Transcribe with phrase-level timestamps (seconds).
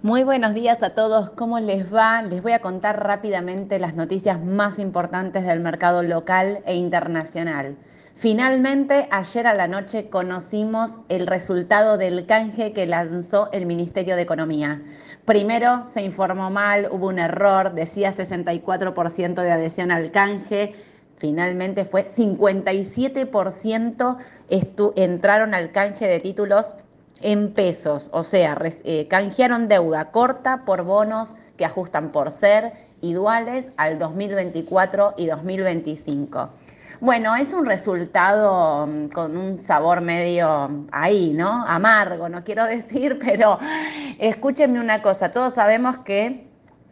[0.00, 2.22] Muy buenos días a todos, ¿cómo les va?
[2.22, 7.76] Les voy a contar rápidamente las noticias más importantes del mercado local e internacional.
[8.14, 14.22] Finalmente, ayer a la noche conocimos el resultado del canje que lanzó el Ministerio de
[14.22, 14.82] Economía.
[15.24, 20.74] Primero se informó mal, hubo un error, decía 64% de adhesión al canje.
[21.16, 24.16] Finalmente fue 57%
[24.94, 26.76] entraron al canje de títulos
[27.20, 33.70] en pesos, o sea, eh, canjearon deuda corta por bonos que ajustan por ser iguales
[33.76, 36.48] al 2024 y 2025.
[37.00, 41.64] Bueno, es un resultado mm, con un sabor medio ahí, ¿no?
[41.66, 43.58] Amargo, no quiero decir, pero
[44.18, 46.47] escúchenme una cosa, todos sabemos que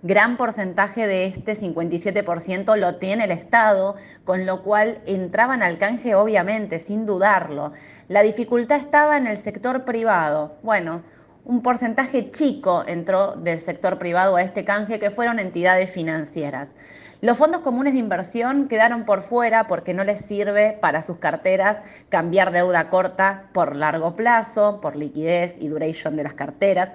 [0.06, 6.14] gran porcentaje de este 57% lo tiene el Estado, con lo cual entraban al canje
[6.14, 7.72] obviamente, sin dudarlo.
[8.08, 10.56] La dificultad estaba en el sector privado.
[10.62, 11.02] Bueno,
[11.44, 16.74] un porcentaje chico entró del sector privado a este canje, que fueron entidades financieras.
[17.20, 21.80] Los fondos comunes de inversión quedaron por fuera porque no les sirve para sus carteras
[22.10, 26.92] cambiar deuda corta por largo plazo, por liquidez y duration de las carteras,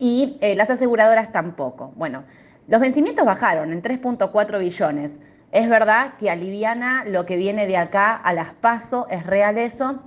[0.00, 1.92] y eh, las aseguradoras tampoco.
[1.94, 2.24] Bueno,
[2.70, 5.18] los vencimientos bajaron en 3.4 billones.
[5.50, 9.98] Es verdad que aliviana lo que viene de acá a las paso, es real eso,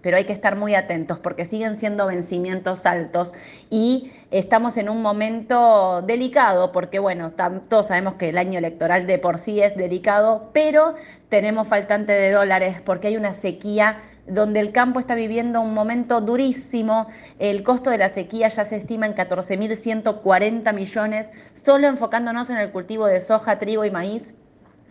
[0.00, 3.32] pero hay que estar muy atentos porque siguen siendo vencimientos altos
[3.70, 7.32] y estamos en un momento delicado porque, bueno,
[7.68, 10.96] todos sabemos que el año electoral de por sí es delicado, pero
[11.28, 13.98] tenemos faltante de dólares porque hay una sequía
[14.30, 17.08] donde el campo está viviendo un momento durísimo.
[17.38, 22.70] El costo de la sequía ya se estima en 14.140 millones, solo enfocándonos en el
[22.70, 24.34] cultivo de soja, trigo y maíz.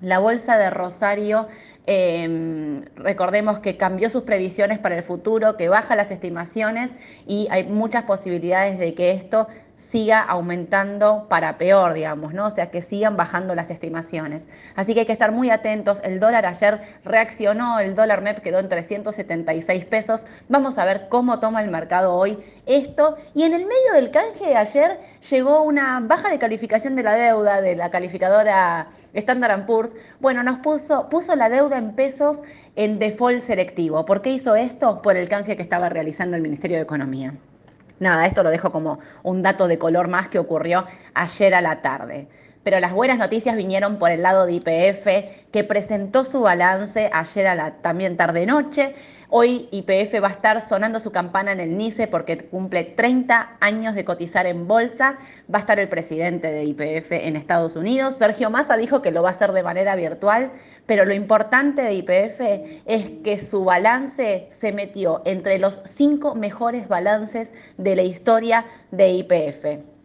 [0.02, 1.48] La bolsa de Rosario
[1.92, 6.94] Em, recordemos que cambió sus previsiones para el futuro, que baja las estimaciones
[7.26, 9.48] y hay muchas posibilidades de que esto
[9.80, 12.48] siga aumentando para peor, digamos, ¿no?
[12.48, 14.46] O sea, que sigan bajando las estimaciones.
[14.76, 16.02] Así que hay que estar muy atentos.
[16.04, 20.26] El dólar ayer reaccionó, el dólar MEP quedó en 376 pesos.
[20.50, 23.18] Vamos a ver cómo toma el mercado hoy esto.
[23.34, 27.16] Y en el medio del canje de ayer llegó una baja de calificación de la
[27.16, 29.96] deuda de la calificadora Standard Poor's.
[30.20, 32.44] Bueno, nos puso, puso la deuda en pesos
[32.76, 34.06] en default selectivo.
[34.06, 35.02] ¿Por qué hizo esto?
[35.02, 37.34] Por el canje que estaba realizando el Ministerio de Economía.
[38.00, 41.82] Nada, esto lo dejo como un dato de color más que ocurrió ayer a la
[41.82, 42.28] tarde.
[42.64, 47.48] Pero las buenas noticias vinieron por el lado de IPF, que presentó su balance ayer
[47.48, 48.96] a la también tarde-noche.
[49.30, 53.96] Hoy IPF va a estar sonando su campana en el NICE porque cumple 30 años
[53.96, 55.18] de cotizar en bolsa.
[55.54, 58.16] Va a estar el presidente de IPF en Estados Unidos.
[58.16, 60.52] Sergio Massa dijo que lo va a hacer de manera virtual,
[60.90, 62.42] pero lo importante de IPF
[62.88, 69.10] es que su balance se metió entre los cinco mejores balances de la historia de
[69.10, 69.99] IPF.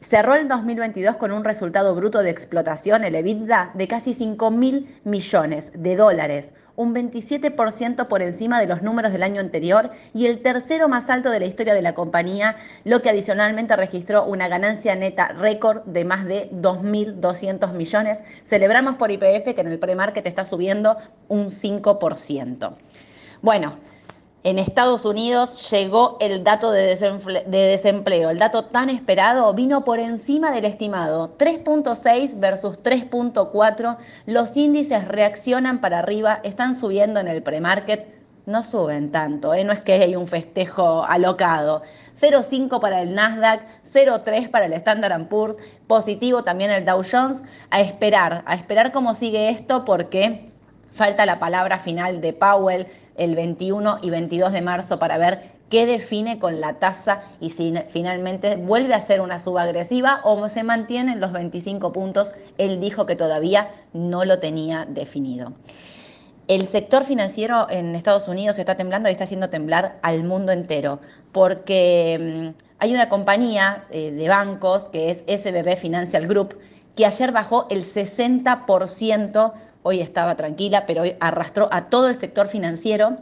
[0.00, 4.96] Cerró el 2022 con un resultado bruto de explotación, el EBITDA, de casi 5 mil
[5.02, 10.40] millones de dólares, un 27% por encima de los números del año anterior y el
[10.40, 12.54] tercero más alto de la historia de la compañía,
[12.84, 18.22] lo que adicionalmente registró una ganancia neta récord de más de 2.200 millones.
[18.44, 22.76] Celebramos por IPF que en el pre-market está subiendo un 5%.
[23.42, 23.76] Bueno,
[24.44, 26.96] en Estados Unidos llegó el dato de,
[27.46, 28.30] desempleo.
[28.30, 31.36] El dato tan esperado vino por encima del estimado.
[31.36, 33.96] 3.6 versus 3.4.
[34.26, 38.16] Los índices reaccionan para arriba, están subiendo en el premarket.
[38.46, 39.64] No suben tanto, ¿eh?
[39.64, 41.82] no es que hay un festejo alocado.
[42.18, 45.56] 0.5 para el Nasdaq, 0.3 para el Standard Poor's,
[45.86, 47.44] positivo también el Dow Jones.
[47.70, 50.50] A esperar, a esperar cómo sigue esto porque
[50.90, 52.86] falta la palabra final de Powell
[53.18, 57.74] el 21 y 22 de marzo para ver qué define con la tasa y si
[57.90, 62.32] finalmente vuelve a ser una suba agresiva o se mantiene en los 25 puntos.
[62.56, 65.52] Él dijo que todavía no lo tenía definido.
[66.46, 70.98] El sector financiero en Estados Unidos está temblando y está haciendo temblar al mundo entero,
[71.30, 76.58] porque mm, hay una compañía eh, de bancos que es SBB Financial Group,
[76.96, 79.52] que ayer bajó el 60%
[79.88, 83.16] hoy estaba tranquila, pero hoy arrastró a todo el sector financiero.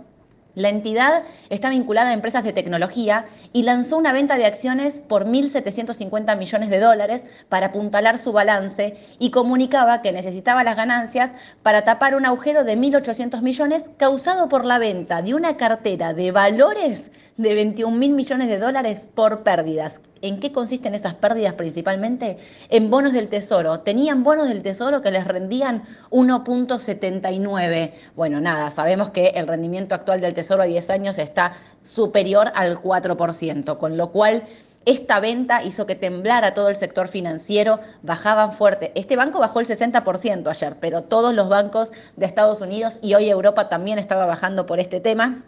[0.56, 5.26] La entidad está vinculada a empresas de tecnología y lanzó una venta de acciones por
[5.26, 11.84] 1.750 millones de dólares para apuntalar su balance y comunicaba que necesitaba las ganancias para
[11.84, 17.12] tapar un agujero de 1.800 millones causado por la venta de una cartera de valores
[17.36, 20.00] de 21 mil millones de dólares por pérdidas.
[20.22, 22.38] ¿En qué consisten esas pérdidas principalmente?
[22.70, 23.80] En bonos del tesoro.
[23.80, 27.92] Tenían bonos del tesoro que les rendían 1.79.
[28.14, 32.80] Bueno, nada, sabemos que el rendimiento actual del tesoro a 10 años está superior al
[32.80, 34.44] 4%, con lo cual
[34.86, 38.92] esta venta hizo que temblara todo el sector financiero, bajaban fuerte.
[38.94, 43.28] Este banco bajó el 60% ayer, pero todos los bancos de Estados Unidos y hoy
[43.28, 45.42] Europa también estaba bajando por este tema.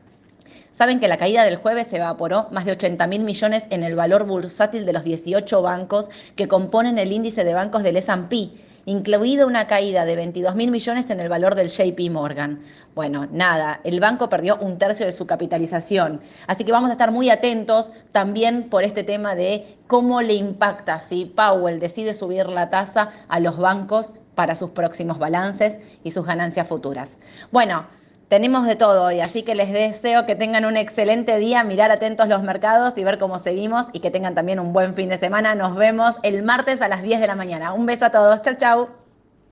[0.73, 3.95] Saben que la caída del jueves se evaporó más de 80 mil millones en el
[3.95, 8.51] valor bursátil de los 18 bancos que componen el índice de bancos del S&P,
[8.85, 12.61] incluida una caída de 22 mil millones en el valor del JP Morgan.
[12.95, 16.21] Bueno, nada, el banco perdió un tercio de su capitalización.
[16.47, 21.01] Así que vamos a estar muy atentos también por este tema de cómo le impacta
[21.01, 26.25] si Powell decide subir la tasa a los bancos para sus próximos balances y sus
[26.25, 27.17] ganancias futuras.
[27.51, 27.87] Bueno,
[28.29, 32.29] tenemos de todo hoy, así que les deseo que tengan un excelente día, mirar atentos
[32.29, 35.55] los mercados y ver cómo seguimos y que tengan también un buen fin de semana.
[35.55, 37.73] Nos vemos el martes a las 10 de la mañana.
[37.73, 38.43] Un beso a todos.
[38.43, 39.08] Chau, chau.